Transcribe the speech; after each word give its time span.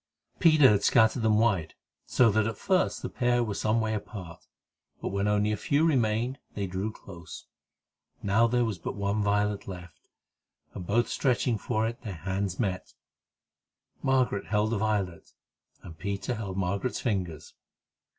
Peter 0.39 0.67
had 0.69 0.83
scattered 0.83 1.21
them 1.21 1.37
wide, 1.37 1.75
so 2.07 2.31
that 2.31 2.47
at 2.47 2.57
first 2.57 3.03
the 3.03 3.07
pair 3.09 3.43
were 3.43 3.53
some 3.53 3.79
way 3.79 3.93
apart, 3.93 4.47
but 4.99 5.09
when 5.09 5.27
only 5.27 5.51
a 5.51 5.55
few 5.55 5.85
remained, 5.85 6.39
they 6.55 6.65
drew 6.65 6.91
close. 6.91 7.45
Now 8.23 8.47
there 8.47 8.65
was 8.65 8.79
but 8.79 8.95
one 8.95 9.21
violet 9.21 9.67
left, 9.67 10.07
and, 10.73 10.87
both 10.87 11.07
stretching 11.07 11.59
for 11.59 11.85
it, 11.85 12.01
their 12.01 12.13
hands 12.15 12.59
met. 12.59 12.95
Margaret 14.01 14.47
held 14.47 14.71
the 14.71 14.79
violet, 14.79 15.33
and 15.83 15.99
Peter 15.99 16.33
held 16.33 16.57
Margaret's 16.57 16.99
fingers. 16.99 17.53